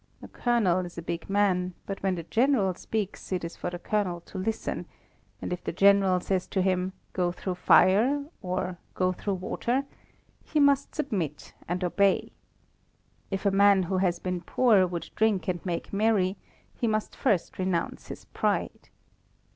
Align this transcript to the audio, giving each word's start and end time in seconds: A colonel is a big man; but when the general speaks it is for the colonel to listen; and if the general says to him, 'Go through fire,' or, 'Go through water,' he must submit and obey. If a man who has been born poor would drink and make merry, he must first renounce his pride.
A 0.23 0.27
colonel 0.27 0.79
is 0.83 0.97
a 0.97 1.01
big 1.03 1.29
man; 1.29 1.75
but 1.85 2.01
when 2.01 2.15
the 2.15 2.23
general 2.23 2.73
speaks 2.73 3.31
it 3.31 3.43
is 3.43 3.55
for 3.55 3.69
the 3.69 3.77
colonel 3.77 4.19
to 4.21 4.39
listen; 4.39 4.87
and 5.43 5.53
if 5.53 5.63
the 5.63 5.71
general 5.71 6.19
says 6.19 6.47
to 6.47 6.63
him, 6.63 6.93
'Go 7.13 7.31
through 7.31 7.53
fire,' 7.53 8.25
or, 8.41 8.79
'Go 8.95 9.11
through 9.11 9.35
water,' 9.35 9.83
he 10.43 10.59
must 10.59 10.95
submit 10.95 11.53
and 11.67 11.83
obey. 11.83 12.31
If 13.29 13.45
a 13.45 13.51
man 13.51 13.83
who 13.83 13.97
has 13.97 14.17
been 14.17 14.39
born 14.39 14.45
poor 14.47 14.87
would 14.87 15.11
drink 15.15 15.47
and 15.47 15.63
make 15.63 15.93
merry, 15.93 16.35
he 16.73 16.87
must 16.87 17.15
first 17.15 17.59
renounce 17.59 18.07
his 18.07 18.25
pride. 18.25 18.89